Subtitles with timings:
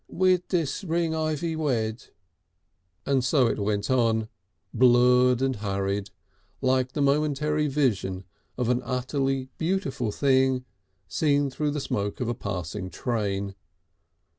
[0.11, 2.07] '""Withis ring Ivy wed"
[3.29, 4.29] So it went on,
[4.73, 6.09] blurred and hurried,
[6.59, 8.23] like the momentary vision
[8.57, 10.65] of an utterly beautiful thing
[11.07, 13.53] seen through the smoke of a passing train....